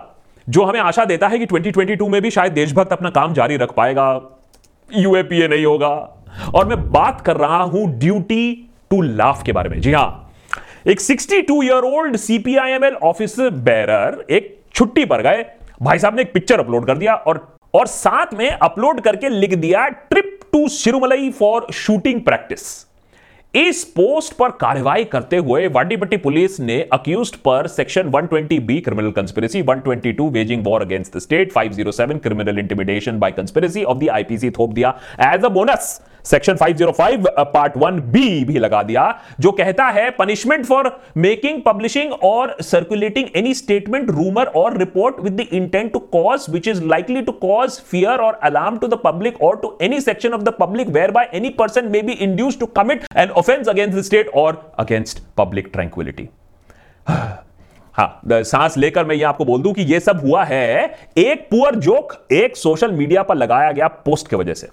जो 0.48 0.64
हमें 0.64 0.80
आशा 0.80 1.06
देता 1.06 1.28
है 1.28 1.40
कि 1.40 1.46
2022 1.48 2.10
में 2.10 2.22
भी 2.22 2.32
शायद 2.32 2.54
देशभक्त 2.54 2.92
अपना 2.94 3.10
काम 3.12 3.34
जारी 3.34 3.58
रख 3.58 3.74
पाएगा 3.74 4.08
यूएपीए 4.90 5.48
नहीं 5.48 5.66
होगा। 5.66 6.15
और 6.56 6.68
मैं 6.68 6.78
बात 6.92 7.22
कर 7.22 7.38
रहा 7.38 7.62
हूँ 7.64 7.88
ड्यूटी 8.00 8.70
टू 8.90 9.02
लाफ 9.02 9.44
के 9.44 9.52
बारे 9.52 9.70
में। 9.70 9.80
जी 9.82 9.92
हाँ। 9.92 10.22
एक 10.88 11.02
62 11.02 11.64
year 11.64 11.84
old 11.86 12.16
CPIML 12.18 12.94
officer 13.04 13.50
bearer 13.66 14.24
एक 14.30 14.56
छुट्टी 14.76 15.06
पर 15.06 15.22
गए। 15.22 15.46
भाई 15.82 16.00
साहब 16.00 16.16
ने 16.16 16.22
एक 16.22 16.34
पिक्चर 16.34 16.60
अपलोड 16.60 16.88
कर 16.88 16.98
दिया 16.98 17.16
और 17.16 17.48
और 17.74 17.88
साथ 17.88 18.34
में 18.34 18.50
अपलोड 18.50 19.00
करके 19.02 19.30
लिख 19.30 19.54
दिया 19.56 19.88
trip 19.88 20.40
to 20.52 20.68
Sirumalai 20.70 21.30
for 21.30 21.68
shooting 21.74 22.22
practice. 22.22 22.62
इस 23.54 23.84
पोस्ट 23.96 24.34
पर 24.34 24.50
कार्रवाई 24.62 25.04
करते 25.04 25.38
हुए 25.38 25.68
वाडीपट्टी 25.68 26.18
पुलिस 26.18 26.60
ने 26.60 26.80
अक्यूज 26.94 27.30
पर 27.46 27.68
section 27.68 28.10
120 28.12 28.60
B 28.62 28.80
criminal 28.82 29.12
conspiracy 29.12 29.62
122 29.64 30.30
waging 30.32 30.66
war 30.66 30.82
against 30.82 31.16
the 31.18 31.20
state 31.20 31.54
507 31.54 32.20
criminal 32.24 32.60
intimidation 32.60 33.20
by 33.20 33.32
conspiracy 33.32 33.84
of 33.84 33.98
the 33.98 34.10
IPC 34.10 34.50
थोप 34.50 34.74
दिया 34.74 34.94
as 35.24 35.46
a 35.46 35.50
bonus. 35.50 36.00
Section 36.26 36.56
505 36.56 37.28
part 37.54 37.78
one 37.78 38.00
B 38.12 38.44
भी 38.46 38.58
लगा 38.60 38.82
दिया, 38.84 39.04
जो 39.40 39.52
कहता 39.52 39.86
है 39.88 40.10
पनिशमेंट 40.12 40.66
फॉर 40.66 40.90
मेकिंग 41.18 41.62
पब्लिशिंग 41.62 42.14
और 42.24 42.56
सर्कुलेटिंग 42.64 43.28
एनी 43.36 43.54
स्टेटमेंट 43.54 44.10
रूमर 44.10 44.52
और 44.56 44.78
report 44.78 45.20
with 45.24 45.34
the 45.34 45.48
intent 45.54 45.92
to 45.94 46.00
cause 46.12 46.46
which 46.50 46.68
is 46.68 46.84
likely 46.86 47.22
to 47.22 47.32
cause 47.42 47.80
fear 47.92 48.20
और 48.20 48.40
अलार्म 48.44 48.78
टू 48.78 48.88
द 48.88 49.00
पब्लिक 49.04 49.42
और 49.44 49.60
to 49.62 49.78
any 49.82 50.00
section 50.02 50.34
of 50.34 50.42
the 50.42 50.54
public 50.60 50.90
whereby 51.12 51.30
any 51.34 51.50
person 51.60 51.92
may 51.92 52.02
be 52.02 52.14
induce 52.14 52.60
to 52.60 52.66
commit 52.76 53.06
an 53.18 53.30
offence 53.32 53.68
against 53.68 53.98
the 53.98 54.02
state 54.04 54.30
और 54.36 54.62
against 54.80 55.24
public 55.38 55.70
tranquillity 55.74 56.28
हाँ 57.08 58.22
सांस 58.26 58.78
लेकर 58.78 59.06
मैं 59.06 59.16
ये 59.16 59.24
आपको 59.24 59.46
बोल 59.46 59.62
दूँ 59.62 59.72
कि 59.74 59.82
ये 59.84 60.00
सब 60.00 60.20
हुआ 60.24 60.44
है, 60.44 60.86
एक 61.18 61.48
पुअर 61.52 61.76
जोक 61.76 62.14
एक 62.34 62.58
सोशल 62.58 62.92
मीडिया 62.92 63.24
पर 63.24 63.36
लगाया 63.36 63.72
गया 63.72 63.88
पोस्ट 63.88 64.28
की 64.30 64.36
वजह 64.36 64.54
से। 64.54 64.68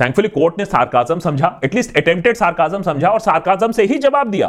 थैंकफुली 0.00 0.28
कोर्ट 0.28 0.58
ने 0.58 0.64
सार्काजम 0.64 1.18
समझा 1.18 1.60
एटलीस्ट 1.64 1.96
अटेम्प्टेड 1.96 2.36
सार्काजम 2.36 2.82
समझा 2.82 3.08
और 3.08 3.20
सार्काजम 3.20 3.72
से 3.72 3.84
ही 3.84 3.98
जवाब 3.98 4.30
दिया। 4.30 4.46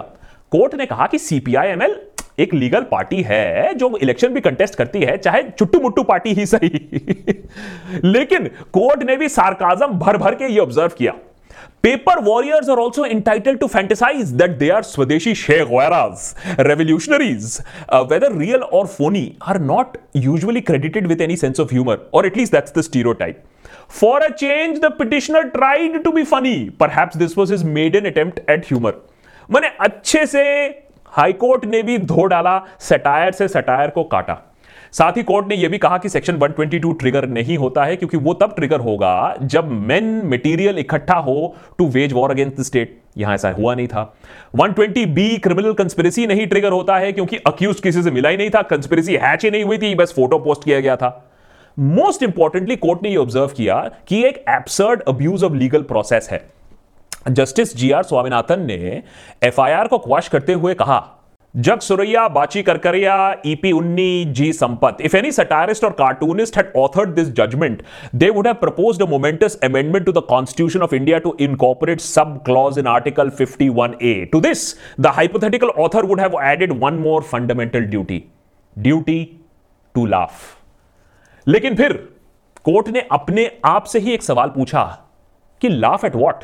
कोर्ट 0.52 0.76
ने 0.76 0.86
कहा 0.86 1.08
कि 1.08 1.18
सीपीआईएमएल 1.20 2.00
एक 2.40 2.54
लीगल 2.54 2.82
पार्टी 2.82 3.22
है 3.22 3.74
जो 3.74 3.98
इलेक्शन 3.98 4.28
भी 4.28 4.42
कंटेस्ट 4.42 4.76
करती 4.76 5.00
है, 5.00 5.18
चाहे 5.18 5.44
चुट्टू 5.44 5.80
मुट्टू 5.80 6.04
पार्टी 6.04 6.34
ही 6.34 6.46
सही। 6.46 6.70
लेकिन 8.04 8.48
कोर्ट 8.74 9.04
ने 9.04 9.18
भी 9.18 9.30
सार्काजम 9.30 9.88
भर 9.88 10.18
भर 10.18 10.36
के 10.36 10.54
ये 10.54 10.60
ऑब्ज़र्व 10.60 10.92
किया। 10.98 11.14
Paper 11.84 12.20
warriors 12.20 12.70
are 12.70 12.78
also 12.78 13.06
entitled 13.06 13.56
to 13.56 13.68
fantasize 13.68 14.30
that 14.32 14.50
they 14.50 14.70
are 14.70 14.84
swadeshi 14.84 15.36
शेरास 15.36 16.36
revolutionaries 16.60 17.60
whether 17.94 18.38
real 18.38 18.62
or 18.62 18.88
phony 18.88 19.38
are 19.42 19.60
not 19.60 19.98
usually 20.16 20.62
credited 20.62 21.08
with 21.08 21.22
any 21.22 21.36
sense 21.36 21.60
of 21.60 21.74
humour 21.74 22.10
or 22.14 22.26
at least 22.26 22.54
that's 22.54 22.78
the 22.78 22.82
stereo 22.82 23.14
For 23.92 24.20
a 24.20 24.34
change, 24.34 24.80
the 24.80 24.90
petitioner 24.90 25.50
tried 25.52 25.96
to 26.04 26.12
be 26.14 26.24
funny. 26.24 26.70
Perhaps 26.70 27.18
this 27.18 27.36
was 27.36 27.50
his 27.50 27.64
maiden 27.64 28.06
attempt 28.06 28.38
at 28.48 28.64
humor. 28.68 28.94
मैंने 29.52 29.68
अच्छे 29.80 30.26
से 30.26 30.44
high court 31.18 31.66
ने 31.66 31.82
भी 31.84 31.98
धो 31.98 32.26
डाला 32.26 32.58
satire 32.80 33.32
से 33.32 33.48
satire 33.48 33.90
को 33.90 34.04
काटा। 34.04 34.38
साथ 34.92 35.18
ही 35.18 35.24
कोर्ट 35.24 35.48
ने 35.48 35.56
यह 35.56 35.70
भी 35.70 35.78
कहा 35.78 35.98
कि 35.98 36.10
सेक्शन 36.10 36.38
122 36.38 36.94
ट्रिगर 37.00 37.28
नहीं 37.28 37.58
होता 37.58 37.84
है 37.86 37.96
क्योंकि 37.96 38.18
वो 38.18 38.34
तब 38.34 38.54
ट्रिगर 38.56 38.80
होगा 38.80 39.36
जब 39.42 39.72
मेन 39.90 40.22
मटेरियल 40.34 40.80
इकट्ठा 40.80 41.16
हो 41.16 41.36
to 41.78 41.88
wage 41.88 42.14
war 42.14 42.32
against 42.32 42.60
the 42.60 42.64
state 42.64 43.00
यहाँ 43.18 43.34
ऐसा 43.36 43.52
हुआ 43.52 43.76
नहीं 43.76 43.88
था। 43.88 44.14
120 44.56 45.06
बी 45.06 45.38
क्रिमिनल 45.38 45.74
कंस्पिरेसी 45.74 46.28
नहीं 46.28 46.48
ट्रिगर 46.48 46.72
होता 46.72 46.98
है 46.98 47.12
क्योंकि 47.12 47.38
अक्यूज 47.48 47.80
किसी 47.80 48.04
से 48.04 48.12
मिला 48.12 48.30
ही 48.30 48.38
नहीं 48.38 48.50
था। 48.50 48.62
कंस्पिरेसी 48.72 49.16
हैच 49.22 49.44
ही 49.46 49.52
नहीं 49.52 49.64
हुई 49.64 49.78
थी 49.78 49.94
बस 49.96 50.14
फ़ोटो 50.16 50.40
पोस्ट 50.40 50.64
किया 50.64 50.80
गया 50.80 50.96
था। 50.96 51.12
मोस्ट 51.78 52.24
इंपॉर्टेंटली 52.24 52.76
कोर्ट 52.76 53.04
ने 53.04 53.10
यह 53.10 53.20
ऑब्ज़र्व 53.20 53.54
किया 53.58 53.80
कि 54.08 54.24
एक 54.26 54.44
absurd 54.50 55.02
abuse 55.08 55.44
of 55.44 55.54
legal 55.54 55.82
process 55.84 56.30
है। 56.32 56.42
जस्टिस 57.30 57.76
जी 57.78 57.92
आर 57.92 58.04
स्वामीनाथन 58.04 58.66
ने 58.66 59.02
एफआईआर 59.44 59.88
को 59.88 59.98
क्वाश 59.98 60.28
करते 60.28 60.54
हुए 60.54 60.74
कहा, 60.74 61.02
Jug 61.54 61.80
Suraiya, 61.80 62.28
Bachi 62.28 62.62
Karkaria 62.64 63.16
EP 63.46 63.72
Unni 63.72 64.26
G 64.28 64.52
Sampath. 64.54 64.98
If 65.02 65.16
any 65.18 65.32
satirist 65.32 65.84
और 65.84 65.92
cartoonist 65.92 66.58
had 66.58 66.72
authored 66.78 67.10
this 67.16 67.28
judgment 67.32 67.82
they 68.16 68.30
would 68.30 68.48
have 68.48 68.56
proposed 68.62 69.04
a 69.04 69.06
momentous 69.10 69.60
amendment 69.64 70.06
to 70.06 70.12
the 70.12 70.24
constitution 70.30 70.82
of 70.82 70.96
India 70.96 71.20
to 71.20 71.36
incorporate 71.40 72.02
sub 72.02 72.42
clause 72.46 72.80
in 72.80 72.88
article 72.88 73.32
51A 73.42 74.16
to 74.32 74.42
this 74.42 74.74
the 75.00 75.08
hypothetical 75.16 75.70
author 75.80 76.06
would 76.06 76.20
have 76.20 76.40
added 76.44 76.80
one 76.84 77.00
more 77.02 77.22
fundamental 77.24 77.86
duty 77.86 78.24
duty 78.76 79.24
to 79.96 80.06
laugh 80.06 80.61
लेकिन 81.48 81.76
फिर 81.76 81.94
court 82.64 82.90
ने 82.90 83.08
अपने 83.12 83.52
आप 83.66 83.84
से 83.84 84.00
ही 84.00 84.14
एक 84.14 84.24
सवाल 84.24 84.50
पूछा 84.50 84.84
कि 85.62 85.70
लाफ 85.70 86.06
एट 86.06 86.16
वॉट 86.16 86.44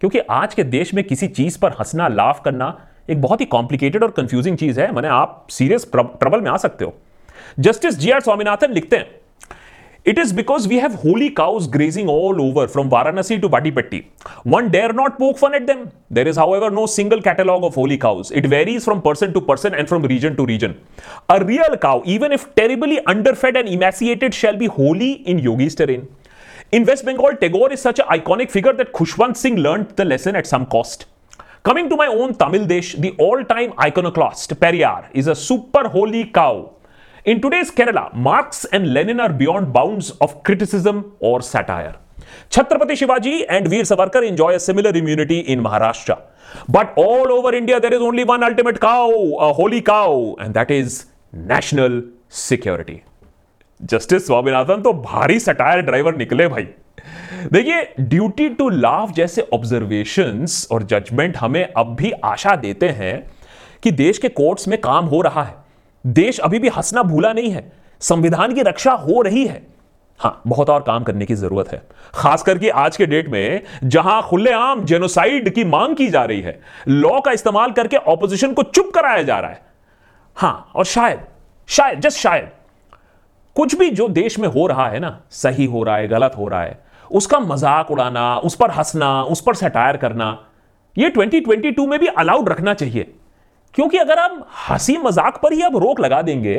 क्योंकि 0.00 0.18
आज 0.18 0.54
के 0.54 0.64
देश 0.64 0.94
में 0.94 1.04
किसी 1.04 1.28
चीज़ 1.28 1.58
पर 1.58 1.72
हंसना 1.72 2.08
लाफ 2.08 2.42
करना 2.44 2.86
एक 3.10 3.20
बहुत 3.22 3.40
ही 3.40 3.46
कॉम्प्लिकेटेड 3.46 4.02
और 4.02 4.10
कंफ्यूजिंग 4.10 4.56
चीज़ 4.58 4.80
है। 4.80 4.92
मैंने 4.92 5.08
आप 5.08 5.46
सीरियस 5.50 5.90
ट्रबल 5.96 6.40
में 6.40 6.50
आ 6.50 6.56
सकते 6.56 6.84
हो। 6.84 6.94
जस्टिस 7.58 7.98
जी 7.98 8.10
आर 8.10 8.20
स्वामीनाथन 8.20 8.72
लिखते 8.72 8.96
हैं 8.96 9.20
It 10.04 10.18
is 10.18 10.34
because 10.34 10.68
we 10.68 10.76
have 10.76 10.96
holy 10.96 11.30
cows 11.30 11.66
grazing 11.66 12.08
all 12.08 12.38
over 12.42 12.68
from 12.68 12.90
Varanasi 12.90 13.40
to 13.40 13.48
Badipatti. 13.48 14.04
One 14.42 14.68
dare 14.68 14.92
not 14.92 15.18
poke 15.18 15.38
fun 15.38 15.54
at 15.54 15.66
them. 15.66 15.92
There 16.10 16.28
is, 16.28 16.36
however, 16.36 16.68
no 16.70 16.84
single 16.84 17.22
catalogue 17.22 17.64
of 17.64 17.74
holy 17.74 17.96
cows. 17.96 18.30
It 18.30 18.44
varies 18.44 18.84
from 18.84 19.00
person 19.00 19.32
to 19.32 19.40
person 19.40 19.72
and 19.72 19.88
from 19.88 20.02
region 20.02 20.36
to 20.36 20.44
region. 20.44 20.78
A 21.30 21.42
real 21.42 21.78
cow, 21.78 22.02
even 22.04 22.32
if 22.32 22.54
terribly 22.54 23.00
underfed 23.06 23.56
and 23.56 23.66
emaciated, 23.66 24.34
shall 24.34 24.58
be 24.58 24.66
holy 24.66 25.12
in 25.26 25.38
Yogi's 25.38 25.74
terrain. 25.74 26.06
In 26.70 26.84
West 26.84 27.06
Bengal, 27.06 27.36
Tagore 27.40 27.72
is 27.72 27.80
such 27.80 27.98
an 27.98 28.04
iconic 28.10 28.50
figure 28.50 28.74
that 28.74 28.92
Khushwant 28.92 29.38
Singh 29.38 29.56
learnt 29.56 29.96
the 29.96 30.04
lesson 30.04 30.36
at 30.36 30.46
some 30.46 30.66
cost. 30.66 31.06
Coming 31.62 31.88
to 31.88 31.96
my 31.96 32.08
own 32.08 32.34
Tamil 32.34 32.66
Desh, 32.66 32.92
the 32.96 33.12
all 33.12 33.42
time 33.42 33.72
iconoclast 33.80 34.50
Periyar 34.60 35.08
is 35.14 35.28
a 35.28 35.34
super 35.34 35.88
holy 35.88 36.26
cow. 36.26 36.73
In 37.26 37.40
today's 37.40 37.70
Kerala, 37.70 38.12
Marx 38.12 38.66
and 38.66 38.92
Lenin 38.92 39.18
are 39.18 39.32
beyond 39.32 39.72
bounds 39.72 40.10
of 40.20 40.42
criticism 40.42 41.12
or 41.20 41.40
satire. 41.40 41.94
Chhatrapati 42.50 42.96
Shivaji 43.00 43.46
and 43.48 43.66
Veer 43.66 43.84
Savarkar 43.84 44.26
enjoy 44.26 44.52
a 44.54 44.60
similar 44.60 44.90
immunity 44.90 45.38
in 45.38 45.62
Maharashtra. 45.62 46.20
But 46.68 46.92
all 46.96 47.32
over 47.32 47.54
India, 47.54 47.80
there 47.80 47.94
is 47.94 48.02
only 48.02 48.24
one 48.24 48.42
ultimate 48.42 48.78
cow, 48.78 49.08
a 49.38 49.54
holy 49.54 49.80
cow, 49.80 50.36
and 50.38 50.52
that 50.52 50.70
is 50.70 51.06
national 51.32 52.02
security. 52.28 53.02
Justice 53.80 54.26
Swaminathan 54.26 54.82
तो 54.82 54.92
भारी 54.92 55.38
satire 55.40 55.80
driver 55.84 56.16
निकले 56.16 56.46
भाई 56.48 56.62
देखिए 57.52 57.82
duty 58.00 58.48
to 58.60 58.68
laugh 58.68 59.12
जैसे 59.14 59.48
observations 59.54 60.66
और 60.72 60.82
judgment 60.92 61.36
हमें 61.36 61.64
अब 61.64 61.96
भी 61.96 62.12
आशा 62.24 62.54
देते 62.56 62.88
हैं 63.00 63.18
कि 63.82 63.90
देश 64.04 64.18
के 64.18 64.28
कोर्ट्स 64.40 64.68
में 64.68 64.80
काम 64.80 65.04
हो 65.06 65.20
रहा 65.22 65.42
है 65.42 65.63
देश 66.04 66.38
अभी 66.38 66.58
भी 66.58 66.68
हंसना 66.68 67.02
भूला 67.02 67.32
नहीं 67.32 67.50
है, 67.50 67.70
संविधान 68.00 68.54
की 68.54 68.62
रक्षा 68.62 68.92
हो 68.92 69.20
रही 69.22 69.46
है। 69.46 69.62
हाँ, 70.20 70.40
बहुत 70.46 70.70
और 70.70 70.82
काम 70.82 71.04
करने 71.04 71.26
की 71.26 71.34
ज़रूरत 71.34 71.68
है। 71.68 71.82
खास 72.14 72.42
करके 72.42 72.68
आज 72.70 72.96
के 72.96 73.06
डेट 73.06 73.28
में 73.28 73.62
जहाँ 73.84 74.20
खुलेआम 74.22 74.84
जेनोसाइड 74.84 75.52
की 75.54 75.64
मांग 75.64 75.96
की 75.96 76.08
जा 76.08 76.24
रही 76.24 76.40
है 76.40 76.58
लॉ 76.88 77.20
का 77.20 77.32
इस्तेमाल 77.32 77.72
करके 77.72 77.96
ऑपोजिशन 77.96 78.52
को 78.52 78.62
चुप 78.64 78.90
कराया 78.94 79.22
जा 79.22 79.38
रहा 79.38 79.50
है। 79.50 79.62
हाँ, 80.36 80.70
और 80.74 80.84
शायद 80.84 81.20
शायद 81.68 82.00
जस्ट 82.00 82.18
शायद, 82.18 82.48
कुछ 83.56 83.74
भी 83.74 83.90
जो 83.90 84.08
देश 84.10 84.38
में 84.38 84.48
हो 84.48 84.66
रहा 84.66 84.88
है 84.88 85.00
ना, 85.00 85.18
सही 85.30 85.64
हो 85.64 85.82
रहा 85.82 85.96
है, 85.96 86.08
गलत 86.08 86.32
हो 86.38 86.48
रहा 86.48 86.62
है, 86.62 86.78
उसका 87.10 87.38
मज़ाक 87.40 87.90
उड़ाना, 87.90 88.36
उस 88.36 88.54
पर 88.54 88.70
हंसना, 88.70 89.22
उस 89.22 89.40
पर 89.40 89.54
सटायर 89.54 89.96
करना, 89.96 90.38
ये 90.96 91.10
2022 91.10 91.86
में 91.86 91.98
भी 92.00 92.06
अलाउड 92.08 92.48
रखना 92.48 92.74
चाहिए। 92.74 93.12
क्योंकि 93.74 93.98
अगर 93.98 94.18
हम 94.18 94.42
हँसी 94.68 94.96
मज़ाक 94.98 95.40
पर 95.42 95.52
ही 95.52 95.62
अब 95.62 95.76
रोक 95.78 96.00
लगा 96.00 96.22
देंगे 96.22 96.56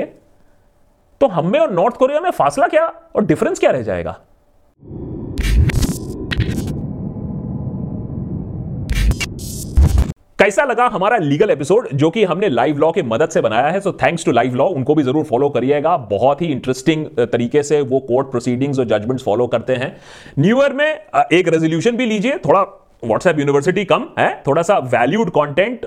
तो 1.22 1.28
हम 1.28 1.52
में 1.52 1.60
और 1.60 1.72
नॉर्थ 1.74 1.96
कोरिया 1.98 2.20
में 2.22 2.30
फासला 2.32 2.68
क्या 2.68 2.86
और 3.16 3.26
डिफरेंस 3.26 3.60
क्या 3.60 3.72
रह 3.72 3.82
जाएगा? 3.82 4.20
कैसा 10.40 10.64
लगा 10.64 10.86
हमारा 10.88 11.18
लीगल 11.18 11.50
एपिसोड 11.50 11.88
जो 11.94 12.10
कि 12.10 12.24
हमने 12.24 12.50
लाइव 12.50 12.78
लॉ 12.78 12.92
के 12.92 13.04
मदद 13.04 13.30
से 13.30 13.42
बनाया 13.42 13.68
है? 13.68 13.80
So 13.80 13.92
thanks 13.94 14.26
to 14.26 14.32
Live 14.32 14.56
Law 14.56 14.66
उनको 14.70 14.96
भी 14.96 15.04
ज़रूर 15.04 15.24
फॉलो 15.24 15.50
करिएगा। 15.50 15.96
बहुत 16.10 16.42
ही 16.42 16.48
इंटरेस्टिंग 16.48 17.06
तरीके 17.32 17.64
से 17.64 17.80
वो 17.84 18.00
कोर्ट 18.08 18.32
प्रोसीडिंग्स 18.32 18.80
और 18.80 18.86
जजमेंट्स 18.88 19.24
फॉलो 19.26 19.48
करते 19.48 19.76
हैं। 19.76 19.96
न्यू 20.40 20.62
ईयर 20.62 20.74
में 20.74 20.88
एक 21.34 21.48
रेजोल्यूशन 21.48 21.98
भी 21.98 22.06
लीजिए, 22.06 22.38
थोड़ा 22.38 22.62
व्हाट्सएप 23.06 23.40
यूनिवर्सिटी 23.40 23.86
कम 23.86 24.08
है, 24.20 24.30
थोड़ा 24.48 24.62
सा 24.62 24.78
valued 24.88 25.30
content 25.32 25.86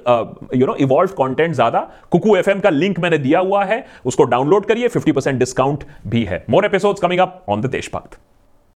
you 0.54 0.66
know 0.66 0.74
evolve 0.76 1.10
content 1.18 1.54
ज़्यादा। 1.54 1.80
कुकू 2.10 2.36
एफएम 2.36 2.60
का 2.60 2.70
लिंक 2.70 2.98
मैंने 3.00 3.18
दिया 3.18 3.40
हुआ 3.40 3.64
है, 3.64 3.84
उसको 4.04 4.24
डाउनलोड 4.26 4.66
करिए 4.66 4.88
50% 4.88 5.38
डिस्काउंट 5.38 5.84
भी 6.06 6.24
है। 6.24 6.44
More 6.50 6.64
episodes 6.64 7.00
coming 7.00 7.20
up 7.20 7.44
on 7.48 7.60
the 7.60 7.66
देशभक्त 7.68 8.18